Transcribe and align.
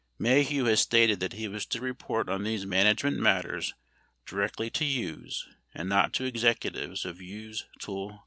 Maheu 0.19 0.65
has 0.65 0.79
stated 0.81 1.19
that 1.19 1.33
he 1.33 1.47
was 1.47 1.63
to 1.67 1.79
report 1.79 2.27
on 2.27 2.41
these 2.43 2.65
management 2.65 3.17
matters 3.19 3.75
directly 4.25 4.67
to 4.71 4.83
Hughes 4.83 5.47
and 5.75 5.87
not 5.87 6.11
to 6.13 6.25
executives 6.25 7.05
of 7.05 7.21
Hughes 7.21 7.67
Tool 7.79 8.09
Co. 8.09 8.19